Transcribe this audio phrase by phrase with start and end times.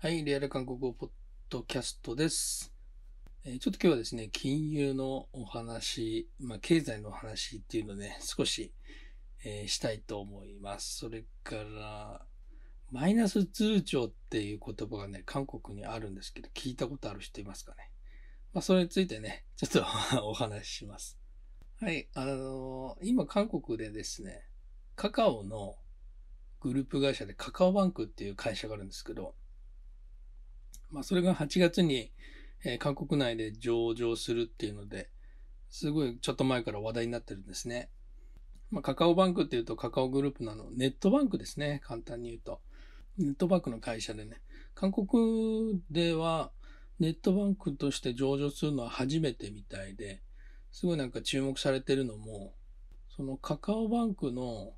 [0.00, 1.10] はい、リアル韓国語ポッ
[1.48, 2.72] ドキャストです。
[3.44, 8.72] えーちょっと今日はですね、金融のお話、まあ、経済のお話っていうのをね、少し、
[9.44, 10.98] えーしたいと思います。
[10.98, 12.24] それから、
[12.92, 17.90] マイナス通帳っていう言葉がね、韓国にあるんですけど、聞いたことある人いますかね？
[18.52, 19.84] まあ、それについてね、ちょっと
[20.28, 21.18] お話しします。
[21.80, 24.44] はい、あのー今韓国でですね、
[24.94, 25.76] カカオの
[26.60, 29.34] グループ会社でカカオバンクっていう会社があるんですけど、
[30.90, 32.12] まあ、それが8月に、
[32.64, 35.10] えー韓国内で上場するっていうので、
[35.70, 37.90] すごいちょっと前から話題になってるんですね。
[38.70, 41.80] まあ、カカオバンクっていうとカカオグループなの、ネットバンクですね。
[41.84, 42.60] 簡単に言うと。
[43.18, 44.40] ネットバンクの会社でね。
[44.74, 46.52] 韓国では
[46.98, 50.22] ネットバンクとして上場するのは初めてみたいで、
[50.72, 52.54] すごいなんか注目されてるのも、
[53.08, 54.74] そのカカオバンクの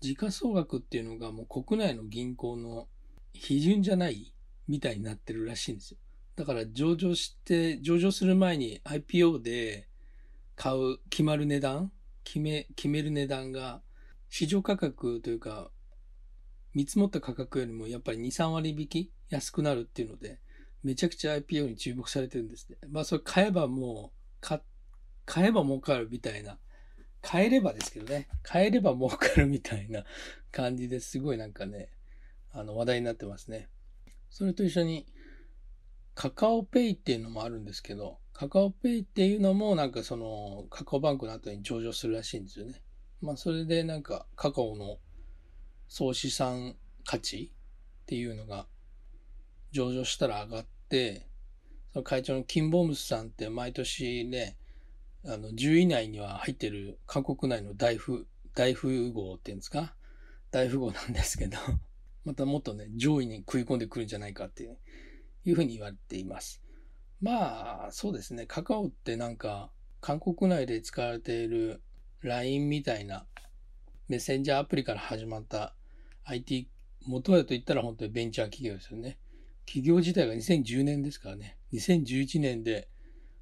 [0.00, 2.88] 時価総額っていうのがもう国内の銀行の
[3.34, 4.34] 批准じゃない
[4.70, 5.98] みたいになってるらしいんですよ。
[6.36, 9.88] だから上場して、上場する前に IPO で
[10.54, 11.90] 買う、決まる値段
[12.22, 13.82] 決め、決める値段が
[14.28, 15.72] 市場価格というか、
[16.72, 20.38] 見積もった価格よりもやっぱり2、3割引き安くなるっていうので、
[20.84, 22.78] めちゃくちゃ IPO に注目されてるんですね。
[22.88, 24.62] まあそれ買えばもう、買、
[25.26, 26.58] 買えば儲かるみたいな。
[27.22, 28.28] 買えればですけどね。
[28.44, 30.04] 買えれば儲かるみたいな
[30.52, 31.90] 感じですごいなんかね、
[32.52, 33.68] あの話題になってますね。
[34.30, 35.06] それと一緒に、
[36.14, 42.82] カカオペイっていうのもあるんですけど、カカオペイっていうのもなんかそのカカオバンクの後に上場するらしいんですよね。
[43.20, 44.98] まあそれでなんかカカオの
[45.88, 47.52] 総資産価値
[48.02, 48.66] っていうのが
[49.72, 51.26] 上場したら上がって、
[51.92, 54.56] その会長のキンボムスさんって毎年ね、
[55.26, 59.94] あの10位以内には入ってる韓国内の大富大富豪っていうんですか？
[60.50, 61.58] 大富豪なんですけど、
[62.24, 64.78] またもっとね、上位に食い込んでくるんじゃないかっていう
[65.44, 66.62] いうふうに言われています。
[67.20, 68.46] まあ、そうですね。
[68.46, 71.82] カカオってなんか、韓国内で使われている
[72.22, 73.26] LINE みたいな
[74.08, 75.74] メッセンジャーアプリから始まった
[76.24, 76.68] IT、
[77.06, 79.18] 元はと言ったら本当にベンチャー企業ですよね。
[79.66, 81.58] 企業自体が2010年ですからね。
[81.72, 82.88] 2011年で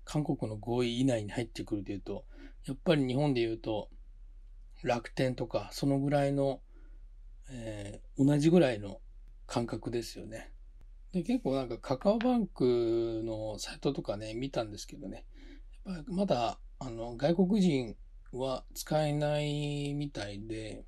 [0.05, 2.25] 韓国の5位以内に入ってくるというと、
[2.67, 3.89] やっぱり日本で言うと
[4.83, 6.61] 楽天とかそのぐらいの、
[7.51, 9.01] えー同じぐらいの
[9.47, 10.53] 感覚ですよね。
[11.13, 15.25] で結構なんかカカオバンクのサイトとかね見たんですけどね
[15.87, 17.97] やっぱまだあの外国人
[18.33, 20.85] は使えないみたいで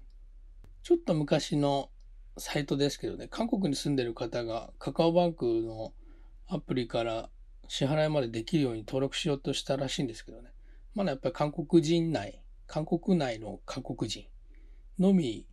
[0.82, 1.90] ちょっと昔の
[2.36, 5.92] サイトですけどね韓国に住んでる方がカカオバンクの
[6.48, 7.30] アプリから
[7.68, 10.50] 支払いまでできるように登録しようとしたらしいんですけどね
[10.94, 14.26] まだやっぱり韓国人内韓国内の韓国人
[14.98, 15.46] のみ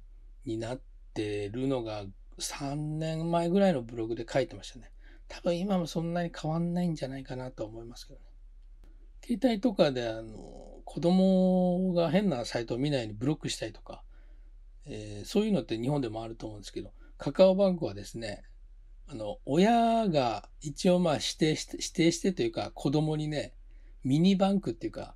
[0.45, 0.81] になっ
[1.17, 2.05] てるのが
[2.39, 4.91] 3年前ぐらいのブログで書いてましたね。
[5.27, 8.25] 多分今もそんなに変わんないんじゃないかなと思いますけどね。
[9.25, 10.37] 携帯とかであの
[10.85, 14.03] 子供が変なサイトを見ないようにブロックしたりとか、
[14.85, 18.43] えーそういうのって日本でもあると思うんですけど、カカオバンクはですね、
[19.07, 23.53] あの、親が一応まあ指定して、指定してというか子供にね、
[24.03, 25.15] ミニバンクっていうか、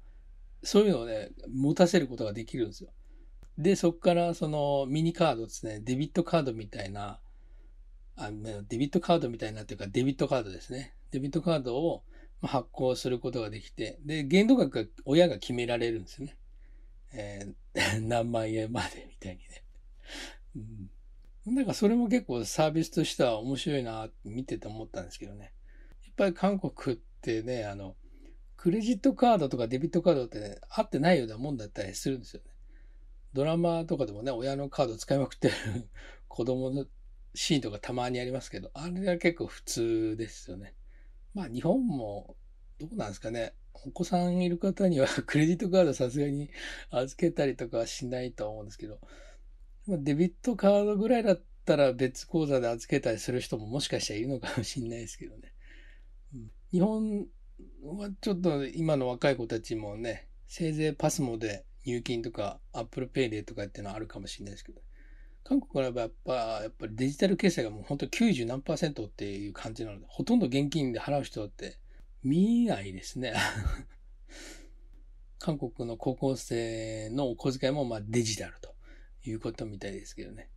[0.63, 2.91] そういうのをね、持たせることができるんですよ。
[3.61, 7.19] で、そこからそのミニカードですね、デビットカードみたいな、
[8.16, 8.29] あ
[8.67, 10.95] デビットカードみたいなっていうか、デビットカードですね。
[11.11, 12.03] デビットカードを
[12.41, 16.38] 発行することができて、で、限度額が親が決められるんですよね。
[17.13, 17.53] えー
[18.01, 19.63] 何万円までみたいにね。
[21.45, 21.55] うん。
[21.55, 25.53] なんかそれも結構サービスとしては面白いなって見てて思ったんですけどね。
[26.05, 27.95] やっぱり韓国ってね、あの、
[28.57, 32.50] クレジットカードとかデビットカードってね、合ってないようなもんだったりするんですよね。
[33.34, 35.53] ドラマとかでもね、親のカード使いまくってる
[36.28, 36.86] 子供の
[37.34, 40.75] シーンとかたまにありますけど、あれは結構普通ですよね。
[41.34, 42.36] まあ日本も
[42.80, 43.53] どうなんですかね。
[43.74, 46.50] お子さんいる方には クレジットカードさすがに
[46.90, 49.00] 預けたりとかはしないと思うんですけど、
[49.88, 55.53] デビットカードぐらいだったら別口座で預けたりする人ももしかしたらいるのかもしれないですけどね。
[56.34, 57.28] うん日本
[57.84, 64.81] はちょっと今の若い子たちもね、せいぜいパスモで入金とか Apple Pay でとかっていうのはあるかもしれないですけど、
[65.43, 71.78] 韓国はやっぱやっぱりデジタル決済がもう本当90何パーセントっていう感じなので、ほとんど現金で払う人って
[72.23, 73.33] 見ないですね。
[75.39, 78.75] 韓国の高校生のお小遣いもまあデジタルと
[79.23, 80.49] いうことみたいですけどね。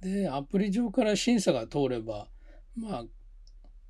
[0.00, 2.28] で、アプリ上から審査が通れば、
[2.74, 3.04] まあ、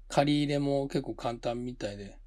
[0.08, 2.18] 借り入れも結構簡単みたいで、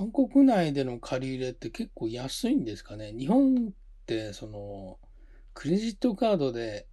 [0.00, 3.12] 韓国内での借り入れって結構安いんですかね。
[3.12, 3.72] 日本っ
[4.06, 4.98] て、その、
[5.52, 6.86] クレジットカードで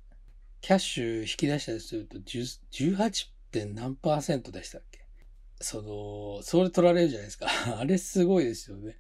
[0.60, 5.08] キャッシュ引き出したりすると 18.、点何パーセントでしたっけ？
[5.62, 7.48] その、それ取られるじゃないですか。
[7.80, 8.98] あれすごいですよね。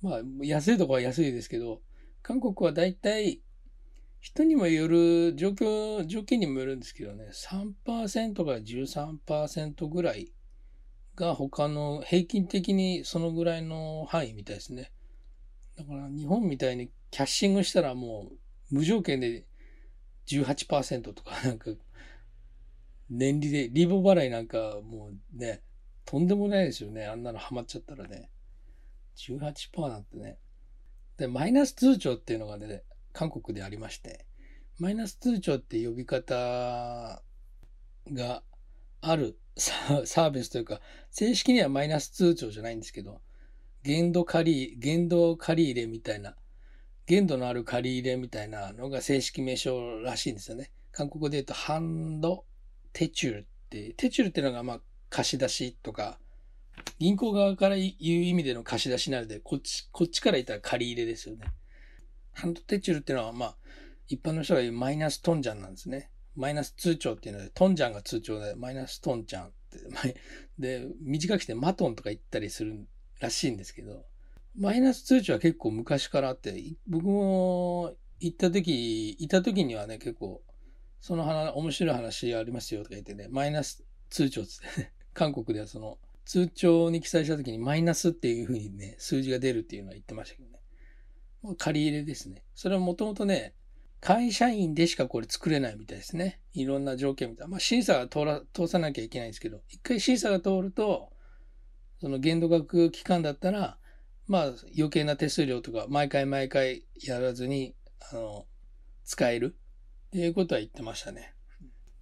[0.00, 1.82] まあ、安いとこは安いですけど、
[2.22, 3.42] 韓国はだいたい
[4.20, 10.32] 人にもよる、状況、条件にもよるんですけどね、3%から13%ぐらい
[11.16, 14.92] が他の平均的にそのぐらいの範囲みたいですね。
[15.76, 18.30] だから日本みたいにキャッシングしたらも
[18.70, 19.44] う無条件で
[20.26, 21.70] 18%とかなんか
[23.10, 25.62] 年利で、リボ払いなんかもうね、
[26.04, 27.06] とんでもないですよね。
[27.06, 28.30] あんなのハマっちゃったらね。
[29.16, 30.38] 18%なんてね。
[31.16, 32.82] で、マイナス通帳っていうのがね、
[33.12, 34.26] 韓国でありまして、
[34.78, 37.22] マイナス通帳って呼び方
[38.12, 38.42] が
[39.06, 40.80] ある サービスというか、
[41.10, 43.20] 正式にはマイナス通帳じゃないんですけど、
[43.82, 46.36] 限度借り、限度借り入れみたいな、
[47.06, 50.72] 限度のある借り入れみたいなのが正式名称らしいんですよね。
[50.90, 52.44] 韓国で言うと、ハンド
[52.92, 54.80] テチュルって、テチュルっていうのがまあ
[55.10, 56.18] 貸し出しとか、
[56.98, 61.46] 銀行側から言う意味での貸し出しなので、こっち、こっちから言ったら借り入れですよね。
[62.32, 63.56] ハンドテチュルっていうのは、まあ、
[64.08, 66.10] 一般の人が言うマイナストンジャンなんですね。
[66.36, 69.50] マイナス通帳っていうので、トンジャンが通帳で、マイナストンジャンっ
[70.02, 70.20] て、
[70.58, 72.86] で、短くしてマトンとか言ったりする
[73.20, 74.04] らしいんですけど、
[74.56, 76.54] マイナス通帳は結構昔からあって、
[76.86, 80.42] 僕も行った時、いた時にはね、結構、
[81.00, 90.60] その話、面白い話ありますよとか言ってね、マイナス通帳ってね、 韓国ではその通帳に記載した時にマイナスっていう風にね、数字が出るっていうのは言ってましたけどね。
[91.42, 92.44] まあ借り入れですね。
[92.54, 93.54] それはもともとね、
[94.04, 96.38] 会社員でしかこれ作れないみたいですね。
[96.52, 97.52] いろんな条件みたいな。
[97.52, 101.10] まあ審査が通ら通さなきゃいけないんですけど、一回審査が通ると、
[102.02, 103.78] その限度額期間だったら、
[104.26, 104.42] まあ
[104.76, 107.74] 余計な手数料とか毎回毎回やらずに、
[108.12, 108.44] あの、
[109.04, 109.56] 使える
[110.08, 111.32] っていうことは言ってましたね。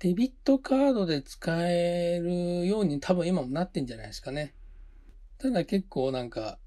[0.01, 4.57] デビットカードで使えるように多分今もなってんじゃないですかね。
[5.39, 6.59] ただ結構なんか、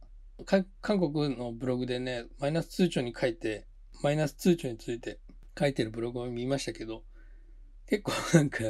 [0.45, 3.67] 韓国のブログでね、マイナス通帳に書いて、
[4.01, 5.19] マイナス通帳について
[5.57, 7.03] 書いてるブログを見ましたけど、
[7.87, 8.63] 結構なんか、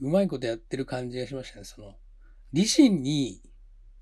[0.00, 1.64] うまいことやってる感じがしましたね。
[1.64, 1.94] その、
[2.52, 3.42] 利子に、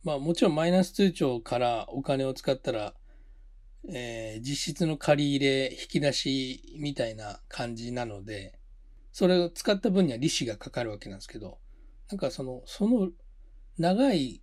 [0.02, 2.94] まあもちろんマイナス通帳からお金を使ったら、
[3.88, 8.58] えー、実質の借り入れ、引き出しみたいな感じなので、
[9.12, 11.58] それを使った分には利子がかかるわけなんですけど、
[12.10, 13.10] なんかその、その
[13.78, 14.42] 長い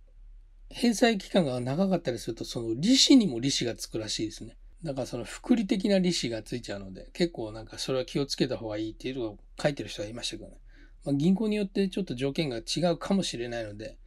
[0.70, 4.56] 返済期間が長かったりすると、その利子にも利子がつくらしいですね。
[4.84, 10.58] だかその複利的な利子がついちゃうので、結構なんかそれは気をつけた方がいいっていうのを書いてる人がいましたけどね。
[11.04, 13.98] まあ、銀行によってちょっと条件が違うかもしれないので、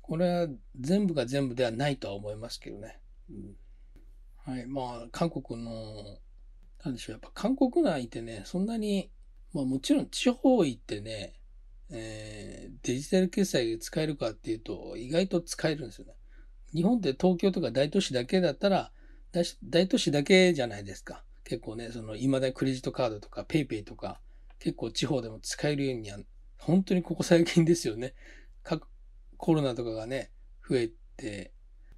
[0.00, 0.48] これは
[0.78, 2.98] 全部が全部ではないとは思いますけどね。
[3.30, 3.56] うん、
[4.54, 4.66] はい。
[4.66, 6.18] まあ、韓国の、
[6.84, 7.14] なんでしょう。
[7.14, 9.10] やっぱ韓国内ってね、そんなに、
[9.52, 11.34] まあもちろん地方行ってね、
[11.90, 16.14] えー、デジタル決済が使えるかっていうと、意外と使えるんですよね。
[16.74, 18.90] 日本って東京とか大都市だけだったら、
[19.64, 21.24] 大都市だけじゃないですか。
[21.44, 24.20] 結構ね、その、未だにクレジットカードとか PayPay とか、
[24.58, 26.18] 結構地方でも使えるようには、
[26.58, 28.14] 本当にここ最近ですよね。
[28.62, 28.86] 各
[29.36, 30.30] コロナとかがね、
[30.68, 31.52] 増えて、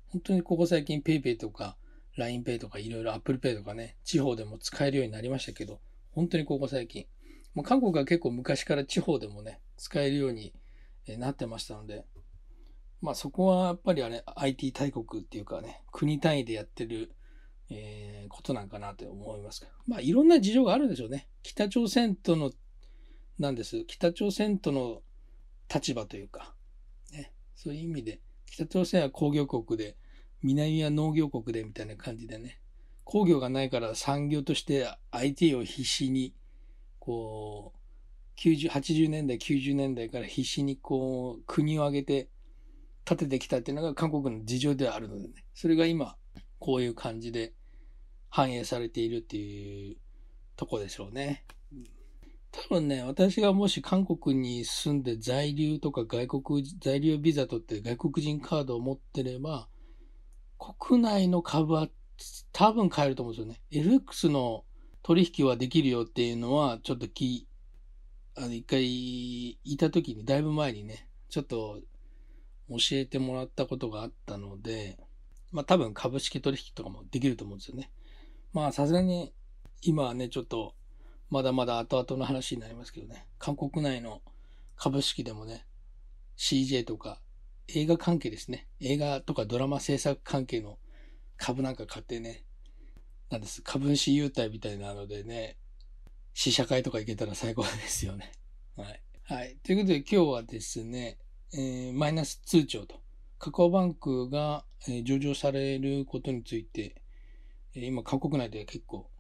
[0.09, 1.77] 本当にここ最近 PayPay とか
[2.17, 5.81] LINEPay とかいろいろ ApplePay とかね、地方でも使えるようになりましたけど、
[6.13, 7.07] 本当にここ最近。
[7.55, 10.53] まあ、韓国は結構昔から地方でもね、使えるように
[11.19, 12.05] なってましたので、
[13.01, 17.13] まあそこはやっぱりあれ IT 大国っていうかね、国単位でやってる、
[17.71, 21.29] えー、ことなんかなと思いますけど、まあいろんな事情があるんでしょうね。
[21.43, 22.53] 北朝鮮との、
[23.39, 23.85] なんです。
[23.87, 25.03] 北朝鮮との
[25.73, 26.55] 立場というか、
[27.13, 29.97] ね、そういう意味で、北朝鮮は工業国で、
[30.43, 32.61] 南は農業国でみたいな感じでね、
[33.05, 36.35] 工業がないから産業として IT を必死に、
[36.99, 42.29] こう、90、80年代、90年代から必死にこう、国を挙げて
[43.09, 45.45] 立ててきたっていうのが韓国の事情ではあるのでね。
[45.55, 46.17] それが今、
[46.59, 47.55] こういう感じで
[48.29, 49.97] 反映されているっていう
[50.57, 51.45] とこでしょうね。
[52.53, 59.69] 多分ね、私がもし韓国に住んで在留とか外国、在留ビザ取って外国人カードを持ってれば、
[60.79, 61.89] 国内の株は
[62.53, 63.61] 多分買えると思うんですよね。
[63.99, 64.65] LX の
[65.03, 67.45] 取引はできるよっていうのはちょっと聞
[68.39, 71.81] あの、一回いた時に、だいぶ前にね、ちょっと
[72.69, 74.99] 教えてもらったことがあったので、
[75.53, 77.91] まあ多分株式取引とかもできると思うんですよね。
[78.53, 79.33] まあさすがに
[79.83, 80.75] 今はね、ちょっと
[81.31, 84.23] まだまだ後々の話になりますけどね、韓国内の
[84.77, 85.67] 株式でもね、
[86.37, 87.21] CJ とか
[87.69, 90.79] 映画関係ですね、映画とかドラマ制作関係の
[91.37, 92.45] 株なんか買ってね、
[93.31, 95.59] なんです、株主優待みたいなのでね、
[96.35, 98.31] 試写会とか行けたら最高ですよね。
[98.77, 99.03] はい。
[99.25, 99.57] はい。
[99.65, 101.19] ということで今日はですね、
[101.53, 103.01] えーマイナス通帳と、
[103.39, 104.65] カカオバンクが、
[105.05, 107.03] 上場されることについて、
[107.75, 109.11] 今、韓国内では結構、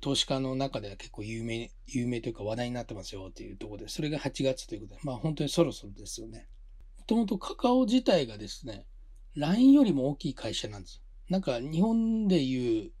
[0.00, 6.48] 投資家の中では結構有名、有名というか話題になってますよというところで、それが8月ということで、まあ本当にそろそろですよね。
[6.98, 8.86] もともとカカオ自体がですね、
[9.34, 11.02] LINE よりも大きい会社なんです。
[11.28, 12.92] なんか日本でいう、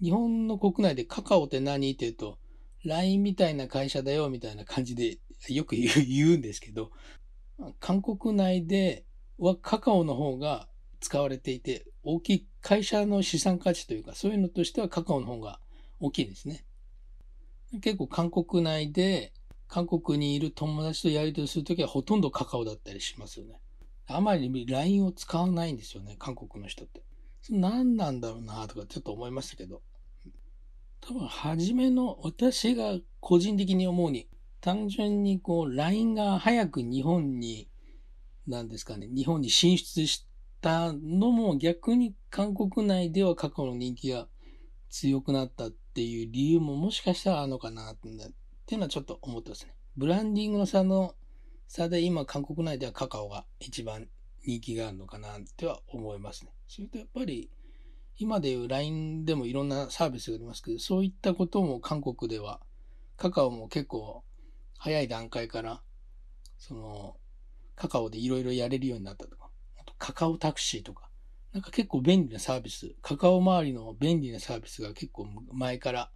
[0.00, 2.38] 日本の国内でカカオって何って言うと、
[2.84, 6.90] LINE みたいな会社だよみたいな感じでよく言うんですけど、
[7.80, 9.04] 韓国内で
[9.38, 10.68] はカカオの方が
[11.00, 15.60] 使われていて、大きい会社の資産価値というか、そういうのとしてはカカオの方が
[16.00, 16.64] 大きいですね。
[17.80, 19.32] 結構韓国内で、
[19.68, 23.58] 韓国にいる友達とやり取りするときはほとんどカカオだったりしますよね。
[24.06, 27.02] あまり LINE を使わないんですよね、韓国の人って。
[27.40, 29.82] それ何なんだろうなとかちょっと思いましたけど。
[31.00, 34.28] 多分、初めの私が個人的に思うに、
[34.60, 37.68] 単純にこう、LINE が早く日本に、
[38.46, 40.26] なんですかね、日本に進出し
[40.60, 44.28] たのも逆に韓国内ではカカオの人気が
[44.90, 49.74] 強くなったっていう理由ももしかしたらあるのかなっていうのはちょっと思ってますね。
[49.96, 51.14] ブランディングの差の
[51.68, 54.08] 差で今韓国内ではカカオが一番
[54.44, 56.50] 人気があるのかなっては思いますね。
[56.66, 57.50] それとやっぱり
[58.18, 62.60] 今でいう LINE でもいろんなサービスがありますけど、そういったことも韓国では
[63.16, 64.24] カカオも結構
[64.78, 65.82] 早い段階から
[66.58, 67.16] その
[67.74, 69.50] カカオでいろいろやれるようになったとか、
[69.80, 71.08] あとカカオタクシーとか、
[71.52, 76.10] なんか結構便利なサービス、カカオ周りの便利なサービスが結構前から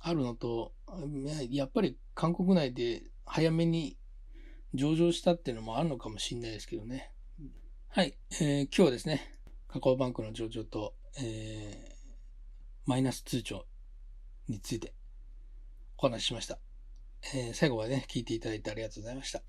[0.00, 0.72] あるのと、
[1.50, 3.98] やっぱり韓国内で早めに
[4.74, 7.12] 上場したっていうのもあるのかもしれないですけどね。
[7.88, 11.98] はい、えー今日はですね、カカオバンクの上場と、えー
[12.86, 13.66] マイナス通帳
[14.48, 14.94] について
[15.98, 16.58] お話ししました。
[17.34, 19.42] えー最後までね、聞いていただいてありがとうございました。